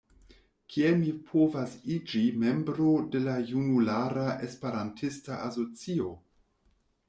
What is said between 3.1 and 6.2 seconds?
de la junulara Esperantista asocio?